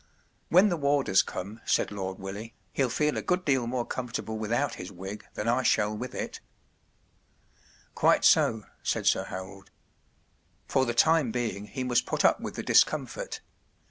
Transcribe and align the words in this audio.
When 0.49 0.69
the 0.69 0.77
warders 0.77 1.21
come/ 1.21 1.57
1 1.59 1.61
said 1.65 1.91
Lord 1.91 2.17
Willie, 2.17 2.55
“he’ll 2.73 2.89
feel 2.89 3.17
a 3.17 3.21
good 3.21 3.45
deal 3.45 3.67
more 3.67 3.87
comfort¬ 3.87 4.17
able 4.19 4.35
without 4.35 4.73
his 4.81 4.91
wig 4.91 5.23
than 5.35 5.47
I 5.47 5.61
shall 5.61 5.95
with 5.95 6.13
it/' 6.15 6.39
Quite 7.93 8.25
so," 8.25 8.63
said 8.81 9.05
Sir 9.05 9.25
Harold. 9.25 9.69
“For 10.67 10.87
the 10.87 10.95
time 10.95 11.31
being 11.31 11.67
he 11.67 11.83
must 11.83 12.07
put 12.07 12.25
up 12.25 12.39
with 12.41 12.55
the 12.55 12.63
dis¬ 12.63 12.83
comfort. 12.83 13.41